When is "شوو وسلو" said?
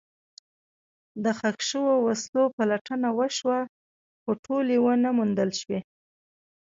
1.69-2.43